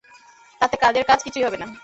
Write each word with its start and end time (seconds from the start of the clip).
তাতে 0.61 0.75
কাজের 0.83 1.05
কাজ 1.07 1.19
কিছুই 1.25 1.45
হবে 1.45 1.57
না! 1.57 1.67